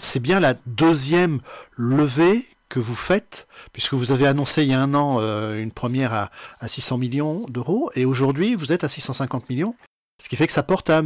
c'est 0.00 0.20
bien 0.20 0.40
la 0.40 0.54
deuxième 0.66 1.40
levée 1.76 2.46
que 2.68 2.78
vous 2.78 2.94
faites, 2.94 3.46
puisque 3.72 3.94
vous 3.94 4.12
avez 4.12 4.26
annoncé 4.26 4.62
il 4.62 4.68
y 4.68 4.74
a 4.74 4.80
un 4.80 4.94
an 4.94 5.18
euh, 5.20 5.60
une 5.60 5.72
première 5.72 6.14
à, 6.14 6.30
à 6.60 6.68
600 6.68 6.98
millions 6.98 7.46
d'euros, 7.48 7.90
et 7.94 8.04
aujourd'hui 8.04 8.54
vous 8.54 8.72
êtes 8.72 8.84
à 8.84 8.88
650 8.88 9.50
millions, 9.50 9.74
ce 10.22 10.28
qui 10.28 10.36
fait 10.36 10.46
que 10.46 10.52
ça 10.52 10.62
porte 10.62 10.90
à 10.90 11.02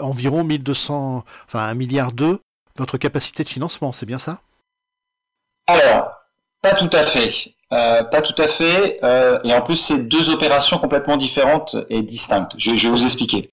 environ 0.00 0.44
1200, 0.44 1.24
enfin 1.46 1.60
1 1.60 1.74
milliard 1.74 2.12
d'euros 2.12 2.40
votre 2.78 2.98
capacité 2.98 3.42
de 3.42 3.48
financement, 3.48 3.92
c'est 3.92 4.06
bien 4.06 4.18
ça? 4.18 4.40
Alors, 5.66 6.10
pas 6.62 6.74
tout 6.74 6.90
à 6.92 7.02
fait. 7.02 7.54
Euh, 7.72 8.02
pas 8.04 8.22
tout 8.22 8.40
à 8.40 8.46
fait. 8.46 9.00
Euh, 9.02 9.38
et 9.44 9.52
en 9.52 9.62
plus, 9.62 9.76
c'est 9.76 9.98
deux 9.98 10.30
opérations 10.30 10.78
complètement 10.78 11.16
différentes 11.16 11.76
et 11.88 12.02
distinctes. 12.02 12.52
Je, 12.58 12.70
vais 12.70 12.88
vous 12.88 13.04
expliquer. 13.04 13.50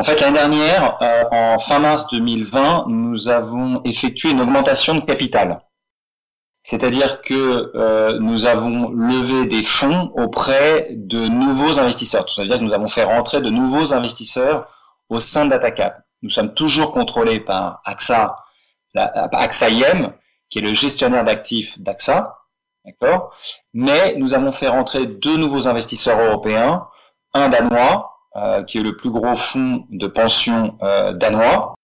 En 0.00 0.02
fait, 0.02 0.18
l'année 0.22 0.38
dernière, 0.38 0.96
euh, 1.02 1.24
en 1.30 1.58
fin 1.58 1.78
mars 1.78 2.06
2020, 2.10 2.86
nous 2.88 3.28
avons 3.28 3.82
effectué 3.84 4.30
une 4.30 4.40
augmentation 4.40 4.94
de 4.94 5.00
capital. 5.00 5.60
C'est-à-dire 6.62 7.20
que 7.20 8.18
nous 8.18 8.46
avons 8.46 8.88
levé 8.90 9.44
des 9.44 9.62
fonds 9.62 10.10
auprès 10.14 10.88
de 10.90 11.28
nouveaux 11.28 11.78
investisseurs. 11.78 12.26
C'est-à-dire 12.30 12.58
que 12.58 12.64
nous 12.64 12.72
avons 12.72 12.88
fait 12.88 13.04
rentrer 13.04 13.42
de 13.42 13.50
nouveaux 13.50 13.92
investisseurs 13.92 14.68
au 15.10 15.20
sein 15.20 15.44
DataCap. 15.44 16.00
Nous 16.22 16.30
sommes 16.30 16.54
toujours 16.54 16.92
contrôlés 16.92 17.40
par 17.40 17.82
AXA, 17.84 18.36
AXA 18.94 19.68
IM, 19.68 20.14
qui 20.48 20.60
est 20.60 20.62
le 20.62 20.72
gestionnaire 20.72 21.24
d'actifs 21.24 21.78
d'AXA, 21.78 22.38
D'accord? 22.86 23.36
Mais 23.74 24.16
nous 24.16 24.32
avons 24.32 24.52
fait 24.52 24.68
rentrer 24.68 25.04
deux 25.04 25.36
nouveaux 25.36 25.68
investisseurs 25.68 26.18
européens, 26.18 26.88
un 27.34 27.50
danois, 27.50 28.19
euh, 28.36 28.62
qui 28.64 28.78
est 28.78 28.82
le 28.82 28.96
plus 28.96 29.10
gros 29.10 29.34
fonds 29.34 29.86
de 29.90 30.06
pension 30.06 30.78
euh, 30.82 31.12
danois, 31.12 31.74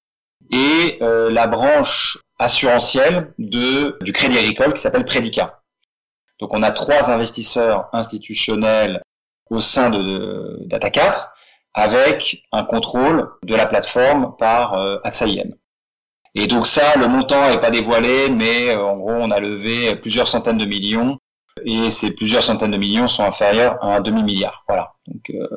et 0.53 0.99
euh, 1.03 1.31
la 1.31 1.47
branche 1.47 2.19
assurantielle 2.39 3.35
de, 3.39 3.97
du 4.03 4.13
Crédit 4.13 4.39
Agricole 4.39 4.73
qui 4.73 4.81
s'appelle 4.81 5.05
Predica. 5.05 5.61
Donc 6.39 6.53
on 6.53 6.63
a 6.63 6.71
trois 6.71 7.11
investisseurs 7.11 7.89
institutionnels 7.93 9.01
au 9.51 9.61
sein 9.61 9.91
de, 9.91 10.59
Data 10.67 10.91
4 10.91 11.31
avec 11.75 12.43
un 12.53 12.65
contrôle 12.65 13.31
de 13.43 13.55
la 13.55 13.67
plateforme 13.67 14.35
par 14.39 14.79
AXA 15.05 15.27
IM. 15.27 15.55
Et 16.39 16.47
donc 16.47 16.67
ça, 16.67 16.97
le 16.99 17.09
montant 17.09 17.49
n'est 17.49 17.59
pas 17.59 17.71
dévoilé, 17.71 18.29
mais 18.29 18.71
euh, 18.71 18.85
en 18.85 18.97
gros, 18.99 19.13
on 19.13 19.31
a 19.31 19.41
levé 19.41 19.97
plusieurs 19.97 20.29
centaines 20.29 20.59
de 20.59 20.67
millions, 20.67 21.19
et 21.65 21.91
ces 21.91 22.15
plusieurs 22.15 22.43
centaines 22.43 22.73
de 22.73 22.77
millions 22.77 23.09
sont 23.09 23.25
inférieurs 23.25 23.83
à 23.83 23.97
un 23.97 24.01
demi-milliard. 24.01 24.63
Voilà. 24.69 24.93
Donc, 25.07 25.31
euh, 25.31 25.49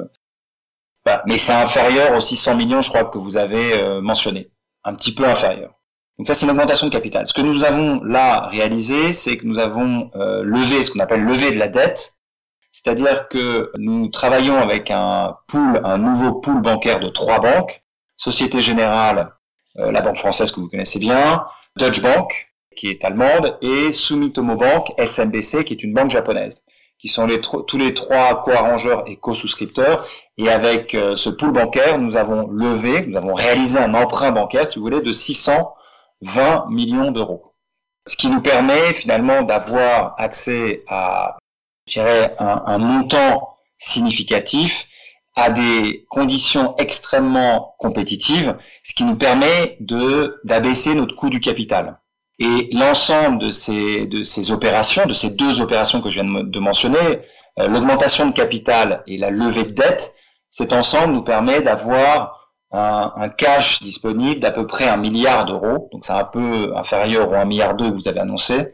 Mais 1.25 1.37
c'est 1.37 1.53
inférieur 1.53 2.15
aux 2.15 2.21
600 2.21 2.55
millions, 2.55 2.81
je 2.81 2.89
crois, 2.89 3.05
que 3.05 3.17
vous 3.17 3.37
avez 3.37 3.81
euh, 3.81 4.01
mentionné. 4.01 4.51
Un 4.83 4.93
petit 4.93 5.13
peu 5.13 5.25
inférieur. 5.25 5.71
Donc 6.17 6.27
ça, 6.27 6.35
c'est 6.35 6.45
une 6.45 6.51
augmentation 6.51 6.87
de 6.87 6.91
capital. 6.91 7.25
Ce 7.25 7.33
que 7.33 7.41
nous 7.41 7.63
avons 7.63 8.03
là 8.03 8.47
réalisé, 8.47 9.13
c'est 9.13 9.37
que 9.37 9.45
nous 9.45 9.57
avons 9.57 10.11
levé 10.15 10.83
ce 10.83 10.91
qu'on 10.91 10.99
appelle 10.99 11.23
lever 11.23 11.51
de 11.51 11.57
la 11.57 11.69
dette, 11.69 12.19
c'est-à-dire 12.71 13.27
que 13.29 13.71
nous 13.77 14.09
travaillons 14.09 14.57
avec 14.57 14.91
un 14.91 15.37
pool, 15.47 15.81
un 15.83 15.97
nouveau 15.97 16.33
pool 16.33 16.61
bancaire 16.61 16.99
de 16.99 17.07
trois 17.07 17.39
banques, 17.39 17.83
Société 18.17 18.61
Générale, 18.61 19.31
euh, 19.77 19.91
la 19.91 20.01
banque 20.01 20.17
française 20.17 20.51
que 20.51 20.59
vous 20.59 20.67
connaissez 20.67 20.99
bien, 20.99 21.45
Deutsche 21.77 22.01
Bank, 22.01 22.51
qui 22.75 22.89
est 22.89 23.03
allemande, 23.03 23.57
et 23.61 23.91
Sumitomo 23.91 24.55
Bank, 24.55 24.91
SMBC, 24.97 25.63
qui 25.63 25.73
est 25.73 25.83
une 25.83 25.93
banque 25.93 26.11
japonaise, 26.11 26.61
qui 26.99 27.07
sont 27.07 27.25
les 27.25 27.39
tous 27.39 27.77
les 27.77 27.93
trois 27.93 28.41
co-arrangeurs 28.41 29.03
et 29.07 29.15
co-souscripteurs. 29.15 30.05
Et 30.37 30.49
avec 30.49 30.93
euh, 30.93 31.15
ce 31.15 31.29
pool 31.29 31.53
bancaire, 31.53 31.97
nous 31.97 32.17
avons 32.17 32.47
levé, 32.49 33.05
nous 33.07 33.17
avons 33.17 33.33
réalisé 33.33 33.79
un 33.79 33.93
emprunt 33.93 34.31
bancaire, 34.31 34.67
si 34.67 34.77
vous 34.77 34.83
voulez, 34.83 35.01
de 35.01 35.13
620 35.13 36.67
millions 36.69 37.11
d'euros. 37.11 37.55
Ce 38.07 38.17
qui 38.17 38.27
nous 38.29 38.41
permet 38.41 38.93
finalement 38.93 39.43
d'avoir 39.43 40.15
accès 40.17 40.83
à, 40.87 41.37
dirais, 41.87 42.35
un, 42.39 42.63
un 42.65 42.77
montant 42.77 43.57
significatif 43.77 44.87
à 45.35 45.49
des 45.51 46.05
conditions 46.09 46.75
extrêmement 46.77 47.75
compétitives, 47.79 48.57
ce 48.83 48.93
qui 48.93 49.05
nous 49.05 49.15
permet 49.15 49.77
de 49.79 50.41
d'abaisser 50.43 50.95
notre 50.95 51.15
coût 51.15 51.29
du 51.29 51.39
capital. 51.39 51.97
Et 52.39 52.69
l'ensemble 52.73 53.39
de 53.39 53.51
ces, 53.51 54.51
opérations, 54.51 55.05
de 55.05 55.13
ces 55.13 55.29
deux 55.31 55.61
opérations 55.61 56.01
que 56.01 56.09
je 56.09 56.21
viens 56.21 56.43
de, 56.43 56.59
mentionner, 56.59 57.21
euh, 57.59 57.67
l'augmentation 57.67 58.27
de 58.27 58.31
capital 58.31 59.03
et 59.07 59.17
la 59.17 59.29
levée 59.29 59.65
de 59.65 59.71
dette, 59.71 60.13
cet 60.49 60.71
ensemble 60.71 61.13
nous 61.13 61.23
permet 61.23 61.61
d'avoir 61.61 62.51
un, 62.71 63.11
un, 63.15 63.29
cash 63.29 63.81
disponible 63.81 64.39
d'à 64.39 64.51
peu 64.51 64.65
près 64.65 64.87
un 64.87 64.97
milliard 64.97 65.45
d'euros, 65.45 65.89
donc 65.91 66.05
c'est 66.05 66.13
un 66.13 66.23
peu 66.23 66.73
inférieur 66.77 67.29
au 67.29 67.35
un 67.35 67.45
milliard 67.45 67.75
d'euros 67.75 67.91
que 67.91 67.95
vous 67.95 68.07
avez 68.07 68.19
annoncé, 68.19 68.73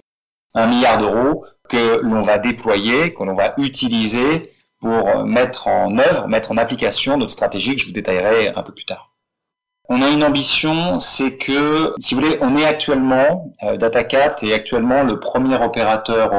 un 0.53 0.67
milliard 0.67 0.97
d'euros 0.97 1.45
que 1.67 1.99
l'on 2.01 2.21
va 2.21 2.37
déployer, 2.37 3.13
que 3.13 3.23
l'on 3.23 3.35
va 3.35 3.53
utiliser 3.57 4.51
pour 4.79 5.07
euh, 5.07 5.23
mettre 5.23 5.67
en 5.67 5.97
œuvre, 5.97 6.27
mettre 6.27 6.51
en 6.51 6.57
application 6.57 7.17
notre 7.17 7.31
stratégie 7.31 7.75
que 7.75 7.81
je 7.81 7.87
vous 7.87 7.93
détaillerai 7.93 8.49
un 8.55 8.61
peu 8.61 8.73
plus 8.73 8.85
tard. 8.85 9.14
On 9.89 10.01
a 10.01 10.09
une 10.09 10.23
ambition, 10.23 10.99
c'est 10.99 11.37
que, 11.37 11.93
si 11.99 12.15
vous 12.15 12.21
voulez, 12.21 12.37
on 12.41 12.55
est 12.55 12.65
actuellement, 12.65 13.53
euh, 13.63 13.77
DataCat 13.77 14.35
est 14.41 14.53
actuellement 14.53 15.03
le 15.03 15.19
premier 15.19 15.61
opérateur 15.63 16.31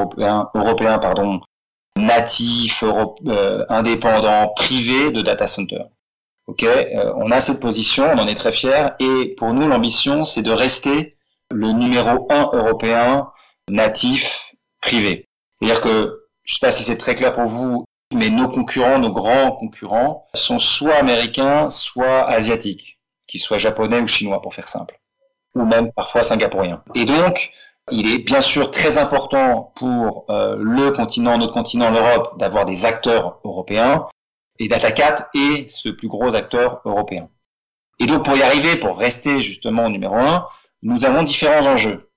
européen, 0.55 0.99
pardon, 0.99 1.41
natif, 1.97 2.83
euh, 2.83 3.65
indépendant, 3.69 4.49
privé 4.57 5.13
de 5.13 5.23
data 5.23 5.47
center. 5.47 5.85
Euh, 6.63 7.13
on 7.17 7.31
a 7.31 7.41
cette 7.41 7.61
position, 7.61 8.09
on 8.13 8.19
en 8.19 8.27
est 8.27 8.35
très 8.35 8.53
fiers, 8.53 8.89
et 9.01 9.35
pour 9.37 9.53
nous, 9.53 9.69
l'ambition, 9.69 10.25
c'est 10.25 10.43
de 10.43 10.53
rester 10.53 11.17
le 11.53 11.73
numéro 11.73 12.27
un 12.31 12.51
européen 12.53 13.31
natif 13.69 14.55
privé. 14.81 15.27
C'est-à-dire 15.61 15.81
que, 15.81 16.27
je 16.45 16.53
ne 16.53 16.55
sais 16.55 16.61
pas 16.61 16.71
si 16.71 16.85
c'est 16.85 16.97
très 16.97 17.15
clair 17.15 17.33
pour 17.33 17.47
vous, 17.47 17.85
mais 18.15 18.31
nos 18.31 18.49
concurrents, 18.49 18.99
nos 18.99 19.11
grands 19.11 19.53
concurrents, 19.53 20.27
sont 20.35 20.59
soit 20.59 20.95
américains, 20.95 21.69
soit 21.71 22.29
asiatiques, 22.29 22.96
qu'ils 23.27 23.41
soient 23.41 23.59
japonais 23.59 24.01
ou 24.01 24.07
chinois 24.07 24.41
pour 24.43 24.55
faire 24.55 24.69
simple, 24.69 25.01
ou 25.55 25.65
même 25.65 25.93
parfois 25.93 26.23
singapouriens. 26.23 26.83
Et 26.95 27.05
donc, 27.05 27.53
il 27.91 28.13
est 28.13 28.19
bien 28.19 28.41
sûr 28.41 28.71
très 28.71 28.99
important 28.99 29.73
pour 29.77 30.27
euh, 30.31 30.57
le 30.59 30.91
continent, 30.91 31.39
notre 31.39 31.53
continent, 31.53 31.91
l'Europe, 31.91 32.39
d'avoir 32.39 32.65
des 32.65 32.85
acteurs 32.85 33.41
européens, 33.45 34.07
et 34.59 34.69
DataCat 34.69 35.29
est 35.35 35.69
ce 35.69 35.89
plus 35.91 36.09
gros 36.09 36.35
acteur 36.35 36.81
européen. 36.85 37.29
Et 37.99 38.07
donc, 38.07 38.25
pour 38.25 38.37
y 38.37 38.43
arriver, 38.43 38.77
pour 38.77 38.99
rester 38.99 39.41
justement 39.41 39.89
numéro 39.89 40.17
un, 40.17 40.47
nous 40.83 41.05
avons 41.05 41.23
différents 41.23 41.67
enjeux. 41.67 42.11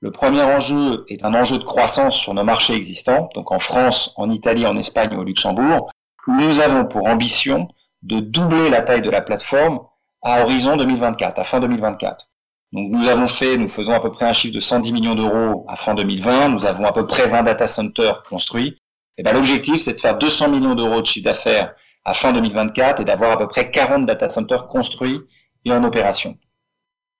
Le 0.00 0.10
premier 0.10 0.42
enjeu 0.42 1.06
est 1.08 1.24
un 1.24 1.34
enjeu 1.34 1.58
de 1.58 1.64
croissance 1.64 2.16
sur 2.16 2.34
nos 2.34 2.44
marchés 2.44 2.74
existants, 2.74 3.30
donc 3.34 3.50
en 3.50 3.58
France, 3.58 4.12
en 4.16 4.28
Italie, 4.28 4.66
en 4.66 4.76
Espagne 4.76 5.16
au 5.16 5.24
Luxembourg. 5.24 5.90
Nous 6.28 6.60
avons 6.60 6.84
pour 6.84 7.06
ambition 7.06 7.68
de 8.02 8.20
doubler 8.20 8.68
la 8.68 8.82
taille 8.82 9.00
de 9.00 9.10
la 9.10 9.22
plateforme 9.22 9.80
à 10.26 10.42
horizon 10.42 10.76
2024, 10.76 11.38
à 11.38 11.44
fin 11.44 11.60
2024. 11.60 12.28
Donc 12.72 12.90
nous 12.90 13.08
avons 13.08 13.28
fait, 13.28 13.56
nous 13.58 13.68
faisons 13.68 13.92
à 13.92 14.00
peu 14.00 14.10
près 14.10 14.26
un 14.26 14.32
chiffre 14.32 14.52
de 14.52 14.58
110 14.58 14.92
millions 14.92 15.14
d'euros 15.14 15.64
à 15.68 15.76
fin 15.76 15.94
2020, 15.94 16.48
nous 16.48 16.66
avons 16.66 16.84
à 16.84 16.90
peu 16.90 17.06
près 17.06 17.28
20 17.28 17.44
data 17.44 17.68
centers 17.68 18.24
construits. 18.24 18.76
Et 19.18 19.22
ben 19.22 19.32
l'objectif 19.32 19.80
c'est 19.80 19.94
de 19.94 20.00
faire 20.00 20.18
200 20.18 20.48
millions 20.48 20.74
d'euros 20.74 21.00
de 21.00 21.06
chiffre 21.06 21.24
d'affaires 21.24 21.74
à 22.04 22.12
fin 22.12 22.32
2024 22.32 23.02
et 23.02 23.04
d'avoir 23.04 23.30
à 23.30 23.38
peu 23.38 23.46
près 23.46 23.70
40 23.70 24.04
data 24.04 24.28
centers 24.28 24.66
construits 24.66 25.20
et 25.64 25.70
en 25.70 25.84
opération. 25.84 26.36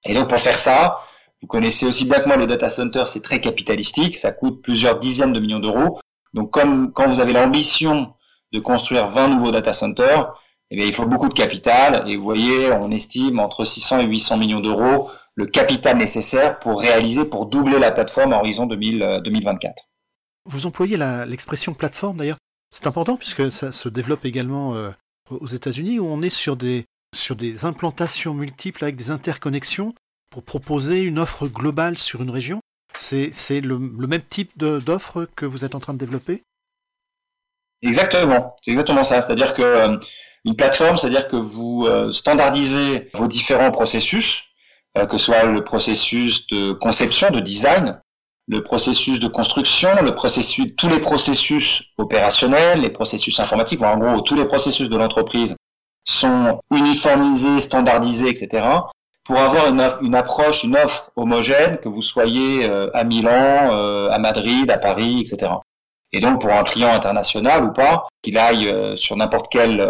Et 0.04 0.12
donc 0.12 0.28
pour 0.28 0.40
faire 0.40 0.58
ça, 0.58 0.98
vous 1.40 1.46
connaissez 1.46 1.86
aussi 1.86 2.06
bien 2.06 2.18
que 2.18 2.26
moi 2.26 2.36
le 2.36 2.46
data 2.46 2.68
center, 2.68 3.04
c'est 3.06 3.22
très 3.22 3.40
capitalistique, 3.40 4.16
ça 4.16 4.32
coûte 4.32 4.62
plusieurs 4.62 4.98
dizaines 4.98 5.32
de 5.32 5.38
millions 5.38 5.60
d'euros. 5.60 6.00
Donc 6.34 6.50
comme 6.50 6.92
quand 6.92 7.06
vous 7.06 7.20
avez 7.20 7.32
l'ambition 7.32 8.14
de 8.52 8.58
construire 8.58 9.06
20 9.06 9.28
nouveaux 9.28 9.52
data 9.52 9.72
centers, 9.72 10.34
eh 10.70 10.76
bien, 10.76 10.86
il 10.86 10.94
faut 10.94 11.06
beaucoup 11.06 11.28
de 11.28 11.34
capital 11.34 12.04
et 12.08 12.16
vous 12.16 12.24
voyez, 12.24 12.72
on 12.72 12.90
estime 12.90 13.38
entre 13.38 13.64
600 13.64 14.00
et 14.00 14.06
800 14.06 14.38
millions 14.38 14.60
d'euros 14.60 15.10
le 15.36 15.46
capital 15.46 15.98
nécessaire 15.98 16.58
pour 16.58 16.80
réaliser, 16.80 17.24
pour 17.24 17.46
doubler 17.46 17.78
la 17.78 17.92
plateforme 17.92 18.32
à 18.32 18.38
horizon 18.38 18.66
2024. 18.66 19.64
Euh, 19.64 19.70
vous 20.46 20.66
employez 20.66 20.96
l'expression 21.26 21.74
plateforme 21.74 22.16
d'ailleurs. 22.16 22.38
C'est 22.74 22.86
important 22.86 23.16
puisque 23.16 23.52
ça 23.52 23.70
se 23.70 23.88
développe 23.88 24.24
également 24.24 24.74
euh, 24.74 24.90
aux 25.30 25.46
États-Unis 25.46 25.98
où 25.98 26.06
on 26.06 26.22
est 26.22 26.30
sur 26.30 26.56
des, 26.56 26.86
sur 27.14 27.36
des 27.36 27.64
implantations 27.64 28.34
multiples 28.34 28.82
avec 28.82 28.96
des 28.96 29.10
interconnexions 29.10 29.94
pour 30.30 30.42
proposer 30.42 31.02
une 31.02 31.18
offre 31.18 31.46
globale 31.46 31.98
sur 31.98 32.22
une 32.22 32.30
région 32.30 32.60
C'est 32.94 33.30
le, 33.60 33.76
le, 33.76 34.06
même 34.06 34.22
type 34.22 34.56
d'offre 34.58 35.28
que 35.36 35.46
vous 35.46 35.64
êtes 35.64 35.74
en 35.74 35.80
train 35.80 35.94
de 35.94 35.98
développer? 35.98 36.42
Exactement, 37.82 38.56
c'est 38.62 38.70
exactement 38.70 39.04
ça. 39.04 39.20
C'est-à-dire 39.20 39.54
que 39.54 39.62
euh, 39.62 39.98
une 40.46 40.54
plateforme, 40.54 40.96
c'est-à-dire 40.96 41.26
que 41.26 41.36
vous 41.36 41.86
euh, 41.86 42.12
standardisez 42.12 43.10
vos 43.14 43.26
différents 43.26 43.72
processus, 43.72 44.44
euh, 44.96 45.04
que 45.04 45.18
ce 45.18 45.26
soit 45.26 45.44
le 45.44 45.62
processus 45.64 46.46
de 46.46 46.72
conception, 46.72 47.30
de 47.30 47.40
design, 47.40 48.00
le 48.48 48.62
processus 48.62 49.18
de 49.18 49.26
construction, 49.26 49.88
le 50.02 50.14
processus, 50.14 50.66
tous 50.76 50.88
les 50.88 51.00
processus 51.00 51.82
opérationnels, 51.98 52.80
les 52.80 52.90
processus 52.90 53.40
informatiques, 53.40 53.82
en 53.82 53.98
gros 53.98 54.20
tous 54.20 54.36
les 54.36 54.44
processus 54.44 54.88
de 54.88 54.96
l'entreprise 54.96 55.56
sont 56.04 56.60
uniformisés, 56.70 57.60
standardisés, 57.60 58.28
etc 58.28 58.64
pour 59.24 59.38
avoir 59.38 59.70
une, 60.02 60.14
approche, 60.14 60.62
une 60.62 60.76
offre 60.76 61.10
homogène, 61.16 61.78
que 61.78 61.88
vous 61.88 62.00
soyez 62.00 62.70
euh, 62.70 62.88
à 62.94 63.02
Milan, 63.02 63.72
à 64.08 64.18
Madrid, 64.20 64.70
à 64.70 64.78
Paris, 64.78 65.20
etc. 65.20 65.50
Et 66.12 66.20
donc 66.20 66.40
pour 66.40 66.52
un 66.52 66.62
client 66.62 66.92
international 66.92 67.64
ou 67.64 67.72
pas, 67.72 68.06
qu'il 68.22 68.38
aille 68.38 68.68
euh, 68.68 68.96
sur 68.96 69.16
n'importe 69.16 69.48
quelle 69.50 69.80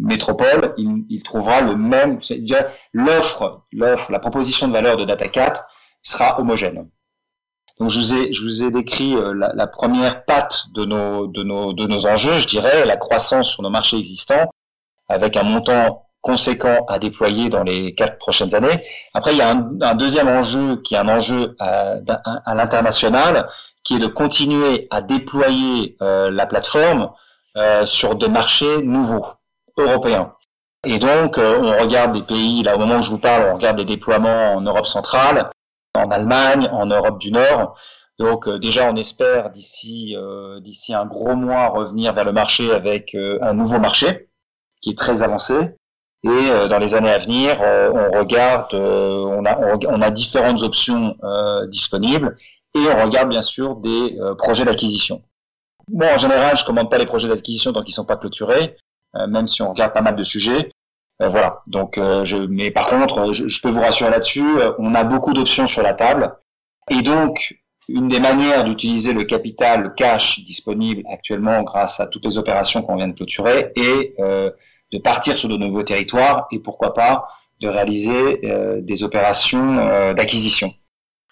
métropole, 0.00 0.74
il, 0.76 1.04
il, 1.08 1.22
trouvera 1.22 1.60
le 1.60 1.76
même, 1.76 2.18
l'offre, 2.92 3.62
l'offre, 3.72 4.10
la 4.10 4.18
proposition 4.18 4.68
de 4.68 4.72
valeur 4.72 4.96
de 4.96 5.04
DataCat 5.04 5.54
sera 6.02 6.40
homogène. 6.40 6.88
Donc 7.78 7.88
je 7.88 7.98
vous 7.98 8.14
ai, 8.14 8.32
je 8.32 8.42
vous 8.42 8.62
ai 8.62 8.70
décrit 8.70 9.14
la, 9.34 9.52
la, 9.54 9.66
première 9.66 10.24
patte 10.24 10.64
de 10.74 10.84
nos, 10.84 11.26
de, 11.26 11.42
nos, 11.42 11.72
de 11.72 11.86
nos 11.86 12.06
enjeux, 12.06 12.38
je 12.38 12.46
dirais, 12.46 12.84
la 12.84 12.96
croissance 12.96 13.48
sur 13.50 13.62
nos 13.62 13.70
marchés 13.70 13.96
existants, 13.96 14.50
avec 15.08 15.36
un 15.36 15.44
montant 15.44 16.06
conséquent 16.22 16.86
à 16.88 16.98
déployer 16.98 17.50
dans 17.50 17.64
les 17.64 17.94
quatre 17.94 18.16
prochaines 18.16 18.54
années. 18.54 18.82
Après, 19.12 19.32
il 19.32 19.38
y 19.38 19.42
a 19.42 19.50
un, 19.50 19.94
deuxième 19.94 20.28
enjeu 20.28 20.76
qui 20.82 20.94
est 20.94 20.98
un 20.98 21.08
enjeu 21.08 21.54
à, 21.58 21.96
l'international, 22.54 23.48
qui 23.84 23.94
est 23.96 23.98
de 23.98 24.06
continuer 24.06 24.86
à 24.90 25.00
déployer 25.00 25.96
euh, 26.02 26.30
la 26.30 26.46
plateforme 26.46 27.10
euh, 27.56 27.86
sur 27.86 28.14
des 28.14 28.28
marchés 28.28 28.82
nouveaux, 28.82 29.26
européens. 29.76 30.34
Et 30.84 30.98
donc, 30.98 31.38
euh, 31.38 31.58
on 31.60 31.82
regarde 31.82 32.12
des 32.12 32.22
pays, 32.22 32.62
là 32.62 32.76
au 32.76 32.78
moment 32.78 32.98
où 32.98 33.02
je 33.02 33.10
vous 33.10 33.18
parle, 33.18 33.50
on 33.50 33.54
regarde 33.54 33.76
des 33.76 33.84
déploiements 33.84 34.54
en 34.54 34.60
Europe 34.60 34.86
centrale, 34.86 35.50
en 35.96 36.10
Allemagne, 36.10 36.68
en 36.72 36.86
Europe 36.86 37.18
du 37.18 37.30
Nord. 37.30 37.76
Donc 38.18 38.48
déjà, 38.48 38.90
on 38.90 38.96
espère 38.96 39.50
d'ici 39.50 40.14
d'ici 40.60 40.94
un 40.94 41.06
gros 41.06 41.34
mois 41.34 41.68
revenir 41.68 42.12
vers 42.12 42.24
le 42.24 42.32
marché 42.32 42.72
avec 42.72 43.16
un 43.16 43.54
nouveau 43.54 43.78
marché 43.78 44.28
qui 44.80 44.90
est 44.90 44.98
très 44.98 45.22
avancé. 45.22 45.54
Et 46.24 46.28
euh, 46.28 46.68
dans 46.68 46.78
les 46.78 46.94
années 46.94 47.10
à 47.10 47.18
venir, 47.18 47.58
euh, 47.62 47.90
on 47.92 48.18
regarde, 48.18 48.72
euh, 48.74 49.24
on 49.24 49.44
a, 49.44 49.58
on, 49.58 50.00
a 50.00 50.10
différentes 50.10 50.62
options 50.62 51.16
disponibles 51.68 52.36
et 52.74 52.80
on 52.80 53.04
regarde 53.04 53.28
bien 53.28 53.42
sûr 53.42 53.76
des 53.76 54.18
projets 54.38 54.64
d'acquisition. 54.64 55.22
Moi, 55.88 56.06
en 56.14 56.18
général, 56.18 56.56
je 56.56 56.64
commande 56.64 56.90
pas 56.90 56.98
les 56.98 57.06
projets 57.06 57.28
d'acquisition 57.28 57.72
tant 57.72 57.82
qu'ils 57.82 57.94
sont 57.94 58.04
pas 58.04 58.16
clôturés, 58.16 58.76
même 59.28 59.46
si 59.46 59.62
on 59.62 59.70
regarde 59.70 59.92
pas 59.92 60.00
mal 60.00 60.16
de 60.16 60.24
sujets. 60.24 60.70
voilà. 61.20 61.62
Donc, 61.66 61.96
je, 61.96 62.36
mais 62.36 62.70
par 62.70 62.88
contre, 62.88 63.32
je, 63.32 63.48
je 63.48 63.60
peux 63.60 63.70
vous 63.70 63.80
rassurer 63.80 64.10
là-dessus, 64.10 64.46
on 64.78 64.94
a 64.94 65.04
beaucoup 65.04 65.32
d'options 65.32 65.66
sur 65.66 65.82
la 65.82 65.92
table. 65.92 66.34
Et 66.90 67.02
donc, 67.02 67.54
une 67.88 68.08
des 68.08 68.20
manières 68.20 68.64
d'utiliser 68.64 69.12
le 69.12 69.24
capital, 69.24 69.92
cash 69.94 70.42
disponible 70.44 71.02
actuellement 71.12 71.62
grâce 71.62 72.00
à 72.00 72.06
toutes 72.06 72.24
les 72.24 72.38
opérations 72.38 72.82
qu'on 72.82 72.96
vient 72.96 73.08
de 73.08 73.14
clôturer 73.14 73.72
est 73.76 74.14
de 74.92 74.98
partir 74.98 75.36
sur 75.36 75.48
de 75.48 75.56
nouveaux 75.56 75.82
territoires 75.82 76.46
et 76.52 76.58
pourquoi 76.58 76.94
pas 76.94 77.26
de 77.60 77.68
réaliser 77.68 78.44
euh, 78.44 78.80
des 78.82 79.02
opérations 79.02 79.78
euh, 79.78 80.14
d'acquisition. 80.14 80.74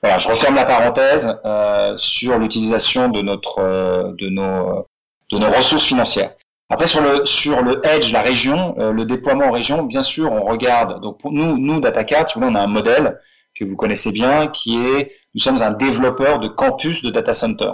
Voilà, 0.02 0.18
je 0.18 0.28
referme 0.28 0.54
la 0.54 0.64
parenthèse 0.64 1.38
euh, 1.44 1.96
sur 1.98 2.38
l'utilisation 2.38 3.08
de 3.08 3.20
notre 3.20 4.14
de 4.18 4.28
nos 4.28 4.86
de 5.30 5.38
nos 5.38 5.48
ressources 5.48 5.84
financières. 5.84 6.32
Après 6.70 6.86
sur 6.86 7.02
le 7.02 7.26
sur 7.26 7.62
le 7.62 7.84
edge, 7.86 8.12
la 8.12 8.22
région, 8.22 8.74
le 8.78 9.04
déploiement 9.04 9.46
en 9.46 9.50
région, 9.50 9.82
bien 9.82 10.02
sûr, 10.02 10.32
on 10.32 10.44
regarde. 10.44 11.00
Donc 11.02 11.20
pour 11.20 11.32
nous, 11.32 11.58
nous 11.58 11.80
DataCat, 11.80 12.26
on 12.36 12.54
a 12.54 12.60
un 12.60 12.66
modèle 12.66 13.18
que 13.54 13.64
vous 13.64 13.76
connaissez 13.76 14.12
bien, 14.12 14.46
qui 14.46 14.76
est 14.76 15.12
nous 15.34 15.40
sommes 15.40 15.62
un 15.62 15.72
développeur 15.72 16.38
de 16.38 16.48
campus 16.48 17.02
de 17.02 17.10
data 17.10 17.34
center. 17.34 17.72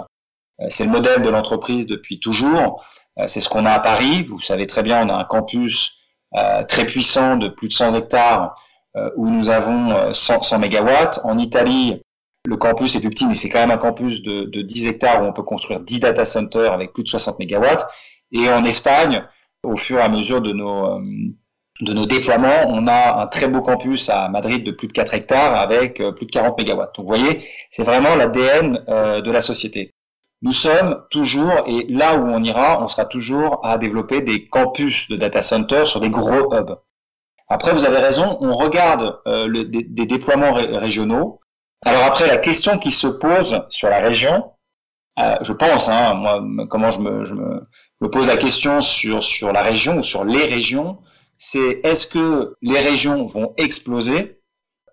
C'est 0.69 0.85
le 0.85 0.91
modèle 0.91 1.21
de 1.21 1.29
l'entreprise 1.29 1.87
depuis 1.87 2.19
toujours. 2.19 2.83
Euh, 3.19 3.27
c'est 3.27 3.41
ce 3.41 3.49
qu'on 3.49 3.65
a 3.65 3.71
à 3.71 3.79
Paris. 3.79 4.23
Vous 4.23 4.39
savez 4.39 4.67
très 4.67 4.83
bien, 4.83 5.05
on 5.05 5.09
a 5.09 5.17
un 5.17 5.23
campus 5.23 5.93
euh, 6.35 6.63
très 6.63 6.85
puissant 6.85 7.37
de 7.37 7.47
plus 7.47 7.67
de 7.67 7.73
100 7.73 7.95
hectares 7.95 8.55
euh, 8.95 9.09
où 9.15 9.29
nous 9.29 9.49
avons 9.49 10.13
100, 10.13 10.41
100 10.43 10.59
mégawatts. 10.59 11.19
En 11.23 11.37
Italie, 11.37 12.01
le 12.47 12.57
campus 12.57 12.95
est 12.95 12.99
plus 12.99 13.09
petit, 13.09 13.25
mais 13.27 13.33
c'est 13.33 13.49
quand 13.49 13.59
même 13.59 13.71
un 13.71 13.77
campus 13.77 14.21
de, 14.21 14.43
de 14.43 14.61
10 14.61 14.87
hectares 14.87 15.21
où 15.21 15.25
on 15.25 15.33
peut 15.33 15.43
construire 15.43 15.79
10 15.81 15.99
data 15.99 16.25
centers 16.25 16.73
avec 16.73 16.93
plus 16.93 17.03
de 17.03 17.09
60 17.09 17.39
mégawatts. 17.39 17.87
Et 18.31 18.49
en 18.49 18.63
Espagne, 18.63 19.23
au 19.63 19.75
fur 19.75 19.99
et 19.99 20.01
à 20.01 20.09
mesure 20.09 20.41
de 20.41 20.51
nos 20.51 21.01
de 21.81 21.93
nos 21.93 22.07
déploiements, 22.07 22.65
on 22.67 22.87
a 22.87 23.21
un 23.21 23.27
très 23.27 23.47
beau 23.47 23.61
campus 23.61 24.09
à 24.09 24.29
Madrid 24.29 24.63
de 24.63 24.71
plus 24.71 24.87
de 24.87 24.93
4 24.93 25.13
hectares 25.13 25.55
avec 25.55 26.01
plus 26.15 26.25
de 26.25 26.31
40 26.31 26.57
mégawatts. 26.57 26.95
Donc 26.95 27.05
vous 27.05 27.15
voyez, 27.15 27.43
c'est 27.69 27.83
vraiment 27.83 28.15
l'ADN 28.15 28.83
de 28.87 29.31
la 29.31 29.41
société. 29.41 29.93
Nous 30.43 30.51
sommes 30.51 31.03
toujours, 31.09 31.63
et 31.65 31.87
là 31.89 32.15
où 32.15 32.27
on 32.27 32.43
ira, 32.43 32.83
on 32.83 32.87
sera 32.87 33.05
toujours 33.05 33.59
à 33.65 33.77
développer 33.77 34.21
des 34.21 34.47
campus 34.47 35.07
de 35.09 35.15
data 35.15 35.41
centers 35.41 35.87
sur 35.87 35.99
des 35.99 36.11
gros 36.11 36.53
hubs. 36.53 36.77
Après, 37.49 37.73
vous 37.73 37.85
avez 37.85 37.97
raison, 37.97 38.37
on 38.41 38.55
regarde 38.55 39.19
euh, 39.27 39.63
des, 39.63 40.05
déploiements 40.05 40.53
régionaux. 40.53 41.39
Alors 41.85 42.03
après, 42.03 42.27
la 42.27 42.37
question 42.37 42.79
qui 42.79 42.91
se 42.91 43.07
pose 43.07 43.61
sur 43.69 43.89
la 43.89 43.99
région, 43.99 44.51
euh, 45.19 45.35
je 45.41 45.53
pense, 45.53 45.89
hein, 45.89 46.13
moi, 46.15 46.67
comment 46.69 46.91
je 46.91 46.99
me, 46.99 47.25
je 47.25 47.33
me, 47.33 47.67
pose 48.09 48.27
la 48.27 48.37
question 48.37 48.81
sur, 48.81 49.23
sur 49.23 49.51
la 49.51 49.61
région 49.61 49.99
ou 49.99 50.03
sur 50.03 50.25
les 50.25 50.45
régions, 50.45 50.99
c'est 51.37 51.81
est-ce 51.83 52.07
que 52.07 52.55
les 52.61 52.79
régions 52.79 53.25
vont 53.25 53.53
exploser 53.57 54.39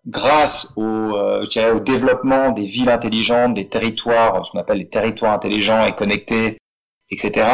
grâce 0.06 0.72
au, 0.76 0.82
euh, 0.82 1.74
au 1.74 1.80
développement 1.80 2.50
des 2.50 2.64
villes 2.64 2.90
intelligentes, 2.90 3.54
des 3.54 3.68
territoires, 3.68 4.44
ce 4.44 4.50
qu'on 4.50 4.58
appelle 4.58 4.78
les 4.78 4.88
territoires 4.88 5.32
intelligents 5.32 5.84
et 5.84 5.94
connectés, 5.94 6.58
etc. 7.10 7.46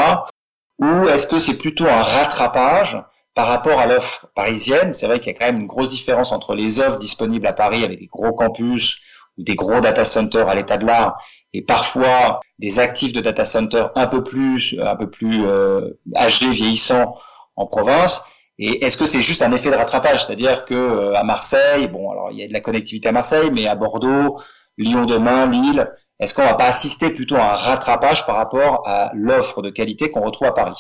Ou 0.79 1.09
est-ce 1.09 1.27
que 1.27 1.39
c'est 1.39 1.59
plutôt 1.59 1.87
un 1.87 2.03
rattrapage 2.03 3.03
par 3.35 3.47
rapport 3.47 3.79
à 3.79 3.87
l'offre 3.87 4.29
parisienne? 4.35 4.93
C'est 4.93 5.07
vrai 5.07 5.19
qu'il 5.19 5.33
y 5.33 5.37
a 5.37 5.39
quand 5.39 5.47
même 5.47 5.61
une 5.61 5.67
grosse 5.67 5.91
différence 5.91 6.33
entre 6.33 6.55
les 6.55 6.81
offres 6.81 6.99
disponibles 6.99 7.47
à 7.47 7.53
Paris 7.53 7.85
avec 7.85 7.99
des 7.99 8.07
gros 8.07 8.33
campus 8.33 9.01
ou 9.39 9.45
des 9.45 9.55
gros 9.55 9.81
data 9.81 10.05
centers 10.05 10.49
à 10.49 10.55
l'état 10.55 10.77
de 10.77 10.87
l'art 10.87 11.17
et 11.53 11.63
parfois 11.63 12.41
des 12.59 12.79
actifs 12.79 13.13
de 13.13 13.21
data 13.21 13.45
centers 13.45 13.91
un 13.97 14.07
peu 14.07 14.23
plus 14.23 14.79
euh, 14.79 15.91
âgés, 16.17 16.51
vieillissants 16.51 17.17
en 17.57 17.67
province. 17.67 18.23
Et 18.59 18.85
est-ce 18.85 18.97
que 18.97 19.07
c'est 19.07 19.23
juste 19.23 19.43
un 19.43 19.53
effet 19.53 19.71
de 19.71 19.77
rattrapage, 19.77 20.27
c'est-à-dire 20.27 20.65
que 20.67 20.75
euh, 20.75 21.15
à 21.15 21.25
Marseille, 21.25 21.87
bon, 21.89 22.11
alors 22.11 22.31
il 22.31 22.39
y 22.39 22.45
a 22.45 22.49
de 22.49 22.53
la 22.53 22.61
connectivité 22.61 23.09
à 23.09 23.13
Marseille, 23.13 23.51
mais 23.53 23.67
à 23.67 23.75
Bordeaux, 23.75 24.39
Lyon 24.77 25.07
demain, 25.07 25.47
Lille, 25.47 25.91
est-ce 26.21 26.35
qu'on 26.35 26.43
va 26.43 26.55
pas 26.55 26.67
assister 26.67 27.11
plutôt 27.11 27.37
à 27.37 27.55
un 27.55 27.57
rattrapage 27.57 28.27
par 28.27 28.37
rapport 28.37 28.87
à 28.87 29.11
l'offre 29.15 29.63
de 29.63 29.71
qualité 29.71 30.11
qu'on 30.11 30.21
retrouve 30.21 30.49
à 30.49 30.53
Paris? 30.53 30.77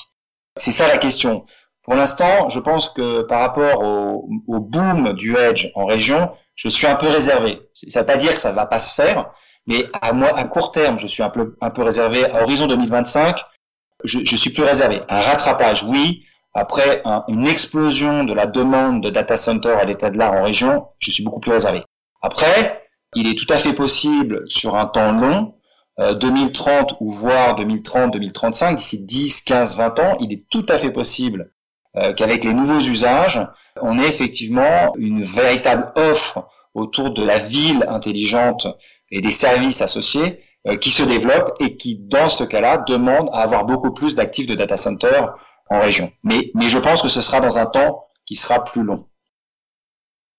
C'est 0.57 0.73
ça 0.73 0.89
la 0.89 0.99
question. 0.99 1.47
Pour 1.83 1.95
l'instant, 1.95 2.49
je 2.49 2.61
pense 2.61 2.91
que 2.91 3.23
par 3.23 3.41
rapport 3.41 3.83
au, 3.83 4.29
boom 4.47 5.15
du 5.15 5.37
edge 5.37 5.69
en 5.75 5.87
région, 5.87 6.31
je 6.55 6.69
suis 6.69 6.87
un 6.87 6.95
peu 6.95 7.09
réservé. 7.09 7.61
Ça 7.89 8.01
veut 8.01 8.07
pas 8.07 8.17
dire 8.17 8.35
que 8.35 8.43
ça 8.43 8.53
va 8.53 8.67
pas 8.67 8.79
se 8.79 8.93
faire, 8.93 9.31
mais 9.67 9.85
à 10.01 10.13
moi, 10.13 10.37
à 10.37 10.45
court 10.45 10.73
terme, 10.73 10.99
je 10.99 11.07
suis 11.07 11.23
un 11.23 11.31
peu, 11.31 11.57
un 11.61 11.71
peu 11.71 11.83
réservé. 11.83 12.25
À 12.31 12.43
horizon 12.43 12.67
2025, 12.67 13.39
je, 14.05 14.21
je 14.25 14.37
suis 14.37 14.51
plus 14.51 14.63
réservé. 14.63 15.01
Un 15.09 15.21
rattrapage, 15.21 15.85
oui, 15.85 16.25
après 16.53 17.03
une 17.29 17.47
explosion 17.47 18.25
de 18.25 18.35
la 18.35 18.47
demande 18.47 19.03
de 19.03 19.11
data 19.11 19.37
center 19.37 19.77
à 19.81 19.85
l'état 19.85 20.11
de 20.11 20.19
l'art 20.19 20.33
en 20.33 20.43
région, 20.43 20.89
je 20.99 21.11
suis 21.11 21.23
beaucoup 21.23 21.41
plus 21.41 21.53
réservé. 21.53 21.83
Après, 22.23 22.89
il 23.15 23.29
est 23.29 23.39
tout 23.39 23.53
à 23.53 23.57
fait 23.57 23.73
possible 23.73 24.45
sur 24.49 24.77
un 24.77 24.87
temps 24.87 25.13
long, 25.13 25.55
2030 25.99 26.93
euh, 26.93 26.95
ou 27.01 27.11
voire 27.11 27.57
2030-2035, 27.57 28.77
d'ici 28.77 29.05
10, 29.05 29.43
15, 29.43 29.77
20 29.77 29.99
ans, 30.01 30.17
il 30.21 30.33
est 30.33 30.49
tout 30.51 30.67
à 30.69 30.79
fait 30.79 30.91
possible 30.91 31.53
euh, 31.97 32.13
qu'avec 32.13 32.45
les 32.45 32.55
nouveaux 32.55 32.81
usages, 32.81 33.41
on 33.81 33.99
ait 33.99 34.09
effectivement 34.09 34.95
une 34.97 35.23
véritable 35.23 35.93
offre 35.97 36.49
autour 36.75 37.11
de 37.11 37.25
la 37.25 37.39
ville 37.39 37.85
intelligente 37.89 38.67
et 39.11 39.21
des 39.21 39.33
services 39.33 39.83
associés 39.83 40.41
euh, 40.69 40.77
qui 40.77 40.91
se 40.91 41.03
développent 41.03 41.55
et 41.59 41.77
qui, 41.77 41.97
dans 41.97 42.29
ce 42.29 42.45
cas-là, 42.45 42.79
demandent 42.87 43.31
à 43.33 43.43
avoir 43.43 43.65
beaucoup 43.65 43.93
plus 43.93 44.15
d'actifs 44.15 44.47
de 44.47 44.55
data 44.55 44.77
center 44.77 45.21
en 45.69 45.81
région. 45.81 46.13
Mais, 46.23 46.51
mais 46.55 46.69
je 46.69 46.79
pense 46.79 47.03
que 47.03 47.09
ce 47.09 47.21
sera 47.21 47.41
dans 47.41 47.59
un 47.59 47.67
temps 47.67 48.07
qui 48.27 48.37
sera 48.37 48.65
plus 48.65 48.83
long. 48.83 49.07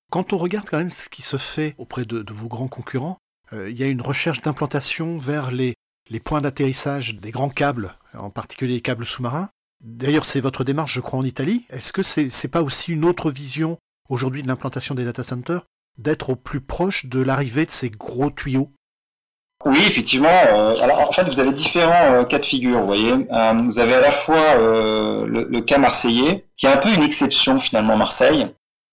Quand 0.10 0.34
on 0.34 0.38
regarde 0.38 0.70
quand 0.70 0.77
même 0.77 0.89
ce 0.89 1.10
qui 1.10 1.22
se 1.22 1.38
fait 1.38 1.74
auprès 1.77 2.05
de, 2.05 2.24
vos 2.31 2.48
grands 2.48 2.67
concurrents, 2.67 3.17
euh, 3.53 3.70
il 3.70 3.79
y 3.79 3.84
a 3.84 3.88
une 3.88 4.01
recherche 4.01 4.41
d'implantation 4.41 5.17
vers 5.17 5.51
les, 5.51 5.74
les 6.10 6.20
points 6.20 6.41
d'atterrissage 6.41 7.15
des 7.15 7.31
grands 7.31 7.50
câbles, 7.50 7.96
en 8.13 8.29
particulier 8.29 8.75
les 8.75 8.81
câbles 8.81 9.05
sous-marins. 9.05 9.50
D'ailleurs, 9.84 10.26
c'est 10.26 10.42
votre 10.42 10.64
démarche, 10.64 10.94
je 10.94 11.02
crois, 11.02 11.20
en 11.20 11.24
Italie. 11.24 11.66
Est-ce 11.72 11.92
que 11.92 12.04
c'est 12.04 12.24
n'est 12.24 12.50
pas 12.52 12.62
aussi 12.62 12.92
une 12.92 13.06
autre 13.06 13.32
vision 13.32 13.78
aujourd'hui 14.10 14.44
de 14.44 14.48
l'implantation 14.48 14.94
des 14.94 15.06
data 15.06 15.24
centers, 15.24 15.64
d'être 15.98 16.32
au 16.32 16.36
plus 16.36 16.62
proche 16.62 17.08
de 17.08 17.20
l'arrivée 17.20 17.66
de 17.66 17.72
ces 17.72 17.90
gros 17.90 18.30
tuyaux? 18.30 18.70
Oui, 19.66 19.78
effectivement. 19.88 20.30
Euh, 20.30 20.76
alors, 20.82 21.08
en 21.08 21.12
fait, 21.12 21.24
vous 21.24 21.40
avez 21.40 21.52
différents 21.52 22.14
euh, 22.14 22.24
cas 22.24 22.40
de 22.40 22.46
figure. 22.46 22.80
Vous 22.80 22.86
voyez, 22.86 23.12
euh, 23.12 23.54
vous 23.64 23.80
avez 23.80 23.96
à 23.96 24.02
la 24.02 24.12
fois 24.12 24.56
le, 24.58 25.60
cas 25.62 25.78
marseillais, 25.78 26.46
qui 26.58 26.66
est 26.66 26.70
un 26.70 26.78
peu 26.78 26.94
une 26.94 27.04
exception 27.04 27.60
finalement 27.60 27.98
Marseille, 27.98 28.48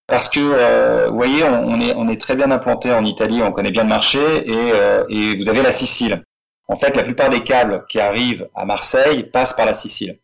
parce 0.07 0.29
que 0.29 1.07
vous 1.09 1.15
voyez, 1.15 1.43
on, 1.43 2.07
est 2.07 2.21
très 2.21 2.35
bien 2.35 2.49
implanté 2.51 2.91
en 2.91 3.05
Italie, 3.05 3.41
on 3.43 3.51
connaît 3.51 3.71
bien 3.71 3.83
le 3.83 3.89
marché, 3.89 4.19
et 4.47 5.37
vous 5.37 5.49
avez 5.49 5.61
la 5.61 5.71
Sicile. 5.71 6.23
En 6.67 6.75
fait, 6.75 6.95
la 6.95 7.03
plupart 7.03 7.29
des 7.29 7.41
câbles 7.41 7.85
qui 7.89 7.99
arrivent 7.99 8.47
à 8.55 8.65
Marseille 8.65 9.23
passent 9.23 9.53
par 9.53 9.65
la 9.65 9.73
Sicile. 9.73 10.19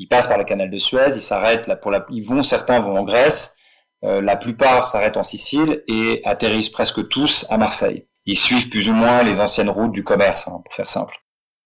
Ils 0.00 0.08
passent 0.08 0.26
par 0.26 0.38
le 0.38 0.44
canal 0.44 0.70
de 0.70 0.78
Suez, 0.78 1.14
ils 1.14 1.20
s'arrêtent 1.20 1.68
là 1.68 1.76
pour 1.76 1.92
la, 1.92 2.04
ils 2.10 2.26
vont, 2.26 2.42
certains 2.42 2.80
vont 2.80 2.98
en 2.98 3.04
Grèce, 3.04 3.54
la 4.02 4.34
plupart 4.34 4.86
s'arrêtent 4.86 5.18
en 5.18 5.22
Sicile 5.22 5.84
et 5.86 6.22
atterrissent 6.24 6.70
presque 6.70 7.06
tous 7.08 7.44
à 7.50 7.58
Marseille. 7.58 8.06
Ils 8.24 8.38
suivent 8.38 8.70
plus 8.70 8.88
ou 8.88 8.94
moins 8.94 9.22
les 9.22 9.40
anciennes 9.40 9.68
routes 9.68 9.92
du 9.92 10.02
commerce, 10.02 10.48
hein, 10.48 10.62
pour 10.64 10.74
faire 10.74 10.88
simple. 10.88 11.16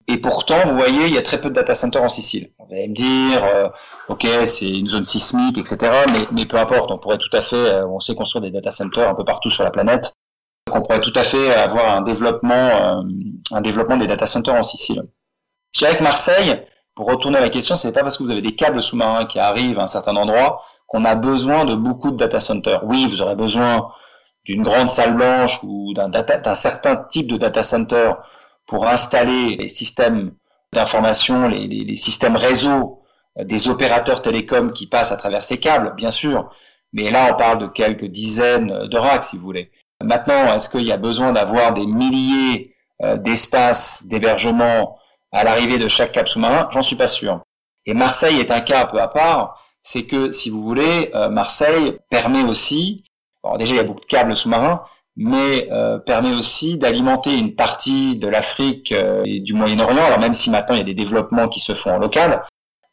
Et 0.07 0.17
pourtant, 0.17 0.59
vous 0.65 0.75
voyez, 0.75 1.07
il 1.07 1.13
y 1.13 1.17
a 1.17 1.21
très 1.21 1.41
peu 1.41 1.49
de 1.49 1.55
data 1.55 1.73
centers 1.73 2.03
en 2.03 2.09
Sicile. 2.09 2.51
Vous 2.59 2.71
allez 2.71 2.87
me 2.87 2.93
dire, 2.93 3.43
euh, 3.43 3.67
ok, 4.07 4.27
c'est 4.45 4.69
une 4.69 4.87
zone 4.87 5.03
sismique, 5.03 5.57
etc. 5.57 5.91
Mais, 6.13 6.27
mais 6.31 6.45
peu 6.45 6.57
importe, 6.57 6.91
on 6.91 6.99
pourrait 6.99 7.17
tout 7.17 7.35
à 7.35 7.41
fait, 7.41 7.55
euh, 7.55 7.87
on 7.87 7.99
sait 7.99 8.13
construire 8.13 8.43
des 8.43 8.51
data 8.51 8.69
centers 8.69 9.09
un 9.09 9.15
peu 9.15 9.25
partout 9.25 9.49
sur 9.49 9.63
la 9.63 9.71
planète. 9.71 10.13
Donc 10.67 10.77
on 10.77 10.81
pourrait 10.81 11.01
tout 11.01 11.13
à 11.15 11.23
fait 11.23 11.53
avoir 11.55 11.97
un 11.97 12.01
développement, 12.01 12.53
euh, 12.53 13.01
un 13.51 13.61
développement 13.61 13.97
des 13.97 14.07
data 14.07 14.27
centers 14.27 14.53
en 14.53 14.63
Sicile. 14.63 15.03
Je 15.71 15.79
dirais 15.79 15.97
que 15.97 16.03
Marseille, 16.03 16.63
pour 16.95 17.07
retourner 17.07 17.37
à 17.37 17.41
la 17.41 17.49
question, 17.49 17.75
c'est 17.75 17.91
pas 17.91 18.01
parce 18.01 18.17
que 18.17 18.23
vous 18.23 18.31
avez 18.31 18.41
des 18.41 18.55
câbles 18.55 18.81
sous-marins 18.81 19.25
qui 19.25 19.37
arrivent 19.37 19.79
à 19.79 19.83
un 19.83 19.87
certain 19.87 20.15
endroit 20.15 20.63
qu'on 20.87 21.03
a 21.03 21.15
besoin 21.15 21.65
de 21.65 21.75
beaucoup 21.75 22.11
de 22.11 22.15
data 22.15 22.39
centers. 22.39 22.83
Oui, 22.85 23.07
vous 23.09 23.21
aurez 23.21 23.35
besoin 23.35 23.91
d'une 24.45 24.63
grande 24.63 24.89
salle 24.89 25.15
blanche 25.15 25.59
ou 25.63 25.93
d'un 25.93 26.09
certain 26.55 26.95
type 26.95 27.27
de 27.27 27.37
data 27.37 27.63
center 27.63 28.13
pour 28.65 28.87
installer 28.87 29.57
les 29.57 29.67
systèmes 29.67 30.31
d'information, 30.73 31.47
les, 31.49 31.95
systèmes 31.95 32.35
réseau 32.35 33.01
des 33.37 33.67
opérateurs 33.67 34.21
télécoms 34.21 34.71
qui 34.71 34.87
passent 34.87 35.11
à 35.11 35.17
travers 35.17 35.43
ces 35.43 35.57
câbles, 35.57 35.93
bien 35.95 36.11
sûr. 36.11 36.49
Mais 36.93 37.11
là, 37.11 37.27
on 37.31 37.35
parle 37.35 37.59
de 37.59 37.67
quelques 37.67 38.05
dizaines 38.05 38.87
de 38.87 38.97
racks, 38.97 39.25
si 39.25 39.37
vous 39.37 39.43
voulez. 39.43 39.71
Maintenant, 40.01 40.53
est-ce 40.55 40.69
qu'il 40.69 40.85
y 40.85 40.91
a 40.91 40.97
besoin 40.97 41.33
d'avoir 41.33 41.73
des 41.73 41.85
milliers 41.85 42.75
euh, 43.01 43.17
d'espaces 43.17 44.05
d'hébergement 44.07 44.97
à 45.35 45.43
l'arrivée 45.43 45.77
de 45.77 45.87
chaque 45.89 46.13
câble 46.13 46.29
sous-marin 46.29 46.67
J'en 46.71 46.81
suis 46.81 46.95
pas 46.95 47.07
sûr. 47.07 47.41
Et 47.85 47.93
Marseille 47.93 48.39
est 48.39 48.51
un 48.51 48.61
cas 48.61 48.83
un 48.83 48.85
peu 48.85 48.99
à 48.99 49.07
part. 49.07 49.61
C'est 49.81 50.05
que, 50.05 50.31
si 50.31 50.49
vous 50.49 50.63
voulez, 50.63 51.11
euh, 51.13 51.29
Marseille 51.29 51.99
permet 52.09 52.43
aussi, 52.43 53.03
déjà 53.59 53.73
il 53.73 53.77
y 53.77 53.79
a 53.79 53.83
beaucoup 53.83 53.99
de 53.99 54.05
câbles 54.05 54.35
sous-marins, 54.35 54.81
mais 55.17 55.69
euh, 55.71 55.99
permet 55.99 56.33
aussi 56.33 56.77
d'alimenter 56.77 57.37
une 57.37 57.53
partie 57.55 58.17
de 58.17 58.27
l'Afrique 58.27 58.91
euh, 58.93 59.21
et 59.25 59.41
du 59.41 59.53
Moyen-Orient. 59.53 60.03
Alors 60.05 60.19
même 60.19 60.33
si 60.33 60.49
maintenant 60.49 60.75
il 60.75 60.79
y 60.79 60.81
a 60.81 60.85
des 60.85 60.95
développements 60.95 61.47
qui 61.47 61.59
se 61.59 61.73
font 61.73 61.91
en 61.91 61.99
local, 61.99 62.41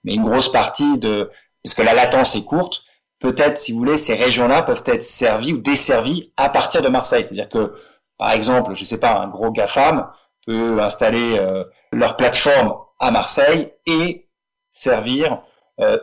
mais 0.05 0.15
une 0.15 0.23
grosse 0.23 0.51
partie 0.51 0.99
de, 0.99 1.31
parce 1.63 1.75
que 1.75 1.83
la 1.83 1.95
latence 1.95 2.35
est 2.35 2.45
courte, 2.45 2.83
peut-être, 3.21 3.57
si 3.57 3.73
vous 3.73 3.79
voulez, 3.79 3.97
ces 3.97 4.15
régions-là 4.15 4.63
peuvent 4.63 4.83
être 4.87 5.05
servies 5.05 5.53
ou 5.55 5.59
desservies 5.59 6.33
à 6.37 6.49
partir 6.49 6.83
de 6.83 6.89
Marseille. 6.89 7.25
C'est-à-dire 7.25 7.49
que, 7.49 7.73
par 8.19 8.33
exemple, 8.33 8.75
je 8.75 8.85
sais 8.85 8.99
pas, 8.99 9.21
un 9.21 9.29
gros 9.29 9.53
GAFAM 9.53 10.09
peut 10.47 10.81
installer 10.81 11.39
euh, 11.39 11.65
leur 11.93 12.17
plateforme 12.17 12.75
à 12.99 13.11
Marseille 13.11 13.73
et 13.87 14.29
servir 14.71 15.43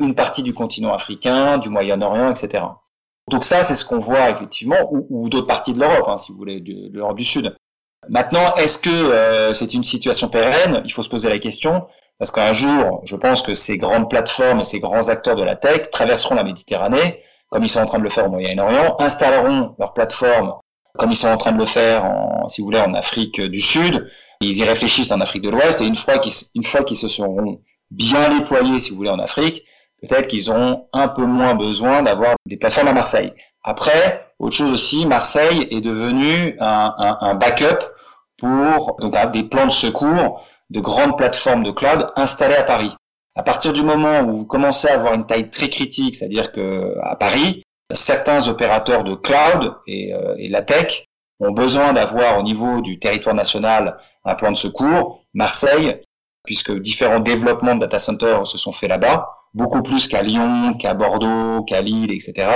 une 0.02 0.14
partie 0.14 0.44
du 0.44 0.54
continent 0.54 0.94
africain, 0.94 1.58
du 1.58 1.70
Moyen-Orient, 1.70 2.32
etc. 2.32 2.64
Donc 3.30 3.46
ça, 3.46 3.64
c'est 3.64 3.76
ce 3.76 3.86
qu'on 3.86 4.00
voit 4.00 4.30
effectivement, 4.30 4.78
ou, 4.92 5.30
d'autres 5.30 5.48
parties 5.48 5.74
de 5.74 5.80
l'Europe, 5.80 6.06
hein, 6.08 6.18
si 6.18 6.32
vous 6.32 6.38
voulez, 6.38 6.60
de, 6.60 6.90
l'Europe 6.92 7.18
du 7.18 7.24
Sud. 7.24 7.56
Maintenant, 8.08 8.56
est-ce 8.56 8.78
que 8.78 8.90
euh, 8.90 9.54
c'est 9.54 9.74
une 9.74 9.84
situation 9.84 10.30
pérenne? 10.30 10.82
Il 10.84 10.92
faut 10.92 11.04
se 11.04 11.10
poser 11.10 11.30
la 11.30 11.38
question, 11.38 11.86
parce 12.18 12.32
qu'un 12.32 12.54
jour, 12.54 13.02
je 13.06 13.16
pense 13.16 13.42
que 13.42 13.54
ces 13.54 13.78
grandes 13.78 14.10
plateformes 14.10 14.62
et 14.62 14.64
ces 14.64 14.80
grands 14.80 15.10
acteurs 15.10 15.36
de 15.36 15.44
la 15.44 15.56
tech 15.56 15.92
traverseront 15.92 16.36
la 16.36 16.44
Méditerranée, 16.44 17.22
comme 17.50 17.64
ils 17.64 17.70
sont 17.70 17.82
en 17.82 17.86
train 17.86 18.00
de 18.00 18.04
le 18.04 18.10
faire 18.10 18.28
au 18.28 18.30
Moyen-Orient, 18.30 18.96
installeront 19.00 19.76
leurs 19.78 19.94
plateformes, 19.94 20.56
comme 20.98 21.12
ils 21.12 21.18
sont 21.18 21.28
en 21.28 21.38
train 21.38 21.52
de 21.52 21.60
le 21.60 21.66
faire, 21.66 22.06
en, 22.06 22.48
si 22.48 22.62
vous 22.62 22.66
voulez, 22.66 22.80
en 22.80 22.94
Afrique 22.96 23.40
du 23.40 23.62
Sud. 23.62 24.10
Ils 24.42 24.58
y 24.58 24.64
réfléchissent 24.64 25.12
en 25.12 25.20
Afrique 25.20 25.44
de 25.44 25.50
l'Ouest, 25.50 25.82
et 25.82 25.86
une 25.86 25.96
fois 25.96 26.18
qu'ils, 26.18 26.34
se 26.98 27.08
seront 27.08 27.62
bien 27.92 28.30
déployés, 28.30 28.80
si 28.80 28.92
vous 28.92 28.98
voulez, 28.98 29.10
en 29.10 29.20
Afrique, 29.20 29.64
peut-être 30.02 30.28
qu'ils 30.28 30.50
auront 30.50 30.88
un 30.94 31.10
peu 31.10 31.26
moins 31.26 31.56
besoin 31.56 32.02
d'avoir 32.04 32.36
des 32.46 32.56
plateformes 32.56 32.88
à 32.88 32.94
Marseille. 32.94 33.34
Après, 33.64 34.32
autre 34.40 34.56
chose 34.56 34.72
aussi, 34.72 35.06
Marseille 35.06 35.68
est 35.72 35.82
devenu 35.82 36.56
un, 36.62 37.36
backup 37.36 37.84
pour 38.38 38.96
donc, 39.02 39.14
des 39.32 39.44
plans 39.44 39.66
de 39.66 39.72
secours 39.72 40.48
de 40.70 40.80
grandes 40.80 41.18
plateformes 41.18 41.64
de 41.64 41.72
cloud 41.72 42.10
installées 42.16 42.56
à 42.56 42.64
Paris. 42.64 42.96
À 43.36 43.44
partir 43.44 43.74
du 43.74 43.84
moment 43.84 44.22
où 44.22 44.32
vous 44.32 44.46
commencez 44.46 44.88
à 44.88 44.94
avoir 44.94 45.14
une 45.14 45.26
taille 45.26 45.50
très 45.50 45.68
critique, 45.68 46.16
c'est-à-dire 46.16 46.54
que 46.54 46.96
à 47.04 47.16
Paris, 47.16 47.64
certains 47.92 48.48
opérateurs 48.48 49.04
de 49.04 49.16
cloud 49.16 49.76
et, 49.88 50.14
euh, 50.14 50.36
et 50.38 50.48
la 50.48 50.62
tech 50.62 51.09
ont 51.40 51.52
besoin 51.52 51.94
d'avoir 51.94 52.40
au 52.40 52.44
niveau 52.44 52.82
du 52.82 53.00
territoire 53.00 53.36
national 53.36 53.98
un 54.26 54.36
plan 54.36 54.52
de 54.52 54.58
secours. 54.58 55.24
Marseille, 55.34 56.02
puisque 56.46 56.72
différents 56.80 57.20
développements 57.20 57.76
de 57.76 57.82
data 57.82 58.00
centers 58.00 58.48
se 58.48 58.58
sont 58.58 58.72
faits 58.72 58.90
là-bas, 58.90 59.30
beaucoup 59.54 59.82
plus 59.82 60.08
qu'à 60.08 60.22
Lyon, 60.22 60.74
qu'à 60.74 60.94
Bordeaux, 60.94 61.64
qu'à 61.64 61.82
Lille, 61.82 62.12
etc., 62.12 62.48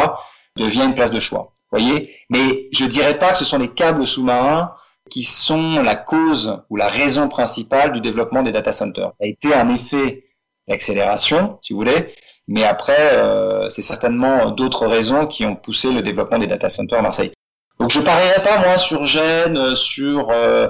devient 0.57 0.85
une 0.85 0.95
place 0.95 1.11
de 1.11 1.19
choix. 1.19 1.53
Voyez? 1.71 2.11
Mais 2.29 2.67
je 2.71 2.85
dirais 2.85 3.17
pas 3.17 3.31
que 3.31 3.39
ce 3.39 3.45
sont 3.45 3.57
les 3.57 3.69
câbles 3.69 4.05
sous-marins 4.05 4.71
qui 5.09 5.23
sont 5.23 5.81
la 5.81 5.95
cause 5.95 6.61
ou 6.69 6.75
la 6.75 6.87
raison 6.87 7.27
principale 7.27 7.93
du 7.93 8.01
développement 8.01 8.43
des 8.43 8.51
data 8.51 8.71
centers. 8.71 9.07
Ça 9.19 9.25
a 9.25 9.25
été 9.25 9.53
un 9.53 9.69
effet 9.69 10.25
d'accélération, 10.67 11.59
si 11.61 11.73
vous 11.73 11.79
voulez, 11.79 12.13
mais 12.47 12.63
après, 12.63 13.17
euh, 13.17 13.69
c'est 13.69 13.81
certainement 13.81 14.51
d'autres 14.51 14.87
raisons 14.87 15.27
qui 15.27 15.45
ont 15.45 15.55
poussé 15.55 15.91
le 15.91 16.01
développement 16.01 16.37
des 16.37 16.47
data 16.47 16.69
centers 16.69 16.99
à 16.99 17.01
Marseille. 17.01 17.31
Donc 17.79 17.91
je 17.91 17.99
parierais 17.99 18.41
pas 18.43 18.59
moi 18.59 18.77
sur 18.77 19.05
Gênes, 19.05 19.75
sur 19.75 20.29
euh, 20.31 20.67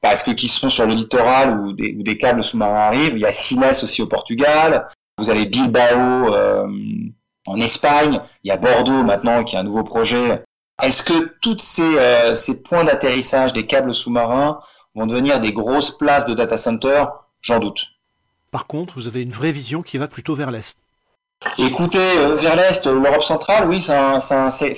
parce 0.00 0.22
que 0.22 0.30
qui 0.30 0.48
sont 0.48 0.68
sur 0.68 0.86
le 0.86 0.94
littoral 0.94 1.60
où 1.60 1.72
des, 1.72 1.94
où 1.98 2.02
des 2.02 2.18
câbles 2.18 2.44
sous-marins 2.44 2.86
arrivent. 2.88 3.14
Il 3.14 3.20
y 3.20 3.26
a 3.26 3.32
Sines 3.32 3.64
aussi 3.82 4.02
au 4.02 4.06
Portugal. 4.06 4.86
Vous 5.18 5.30
avez 5.30 5.46
Bilbao 5.46 6.34
euh, 6.34 6.66
en 7.46 7.60
Espagne, 7.60 8.20
il 8.44 8.48
y 8.48 8.50
a 8.50 8.56
Bordeaux 8.56 9.04
maintenant 9.04 9.44
qui 9.44 9.56
a 9.56 9.60
un 9.60 9.62
nouveau 9.62 9.84
projet. 9.84 10.42
Est-ce 10.82 11.02
que 11.02 11.32
tous 11.40 11.58
ces, 11.58 11.82
euh, 11.82 12.34
ces 12.34 12.62
points 12.62 12.84
d'atterrissage 12.84 13.52
des 13.52 13.66
câbles 13.66 13.94
sous-marins 13.94 14.58
vont 14.94 15.06
devenir 15.06 15.40
des 15.40 15.52
grosses 15.52 15.96
places 15.96 16.26
de 16.26 16.34
data 16.34 16.56
center? 16.56 17.04
J'en 17.40 17.58
doute. 17.58 17.86
Par 18.50 18.66
contre, 18.66 18.94
vous 18.94 19.06
avez 19.06 19.22
une 19.22 19.30
vraie 19.30 19.52
vision 19.52 19.82
qui 19.82 19.96
va 19.96 20.08
plutôt 20.08 20.34
vers 20.34 20.50
l'est. 20.50 20.85
Écoutez, 21.58 21.98
euh, 22.18 22.34
vers 22.36 22.56
l'Est, 22.56 22.86
l'Europe 22.86 23.22
centrale, 23.22 23.68
oui, 23.68 23.82
c'est 23.82 23.94
un, 23.94 24.16
enfin, 24.16 24.50
si 24.50 24.70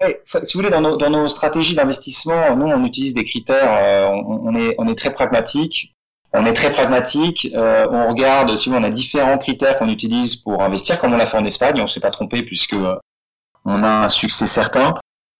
vous 0.00 0.42
voulez, 0.54 0.70
dans 0.70 0.80
nos, 0.80 0.96
dans 0.96 1.10
nos 1.10 1.28
stratégies 1.28 1.74
d'investissement, 1.74 2.56
nous, 2.56 2.66
on 2.66 2.84
utilise 2.84 3.14
des 3.14 3.24
critères, 3.24 4.12
on, 4.12 4.48
on, 4.48 4.54
est, 4.54 4.74
on 4.78 4.86
est 4.86 4.96
très 4.96 5.12
pragmatique 5.12 5.94
on 6.34 6.44
est 6.44 6.52
très 6.52 6.72
pragmatique, 6.72 7.48
euh, 7.54 7.86
on 7.90 8.08
regarde, 8.08 8.56
si 8.56 8.68
on 8.68 8.82
a 8.82 8.90
différents 8.90 9.38
critères 9.38 9.78
qu'on 9.78 9.88
utilise 9.88 10.34
pour 10.34 10.62
investir, 10.62 10.98
comme 10.98 11.14
on 11.14 11.16
l'a 11.16 11.26
fait 11.26 11.38
en 11.38 11.44
Espagne, 11.44 11.80
on 11.80 11.86
s'est 11.86 12.00
pas 12.00 12.10
trompé 12.10 12.42
puisque 12.42 12.76
on 13.64 13.82
a 13.84 14.04
un 14.04 14.08
succès 14.08 14.48
certain. 14.48 14.94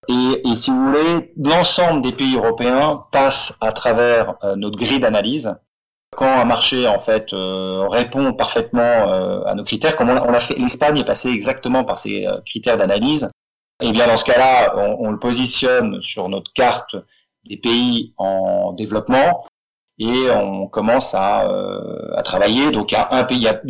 Et, 0.08 0.54
si 0.54 0.70
vous 0.70 0.86
voulez, 0.86 1.32
l'ensemble 1.36 2.00
des 2.00 2.12
pays 2.12 2.36
européens 2.36 3.04
passent 3.10 3.54
à 3.60 3.72
travers 3.72 4.36
euh, 4.44 4.54
notre 4.54 4.78
grille 4.78 5.00
d'analyse. 5.00 5.52
Quand 6.16 6.40
un 6.40 6.44
marché 6.44 6.86
en 6.86 6.98
fait 6.98 7.32
euh, 7.32 7.86
répond 7.88 8.32
parfaitement 8.32 9.44
à 9.46 9.54
nos 9.54 9.64
critères, 9.64 9.96
comme 9.96 10.10
on 10.10 10.30
l'a 10.30 10.40
fait, 10.40 10.54
l'Espagne 10.54 10.98
est 10.98 11.04
passée 11.04 11.30
exactement 11.30 11.84
par 11.84 11.98
ces 11.98 12.26
critères 12.46 12.78
d'analyse. 12.78 13.28
Et 13.82 13.88
eh 13.88 13.92
bien 13.92 14.06
dans 14.06 14.16
ce 14.16 14.24
cas-là, 14.24 14.74
on, 14.76 15.08
on 15.08 15.10
le 15.10 15.18
positionne 15.18 16.00
sur 16.00 16.28
notre 16.28 16.52
carte 16.52 16.94
des 17.48 17.56
pays 17.56 18.14
en 18.16 18.72
développement 18.72 19.44
et 19.98 20.30
on 20.30 20.66
commence 20.66 21.14
à, 21.14 21.48
euh, 21.48 22.16
à 22.16 22.22
travailler. 22.22 22.70
Donc 22.70 22.92
il 22.92 22.94
y 22.94 22.98
a 22.98 23.08
un 23.12 23.24
pays, 23.24 23.38
y 23.38 23.48
a, 23.48 23.60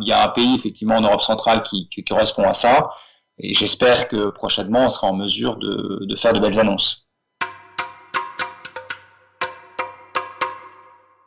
y 0.00 0.12
a, 0.12 0.24
un 0.24 0.28
pays 0.28 0.54
effectivement 0.54 0.96
en 0.96 1.00
Europe 1.00 1.22
centrale 1.22 1.62
qui, 1.62 1.88
qui 1.88 2.04
correspond 2.04 2.44
à 2.44 2.54
ça, 2.54 2.90
et 3.38 3.54
j'espère 3.54 4.08
que 4.08 4.30
prochainement 4.30 4.86
on 4.86 4.90
sera 4.90 5.08
en 5.08 5.14
mesure 5.14 5.56
de, 5.56 6.04
de 6.04 6.16
faire 6.16 6.32
de 6.32 6.40
belles 6.40 6.58
annonces. 6.58 7.01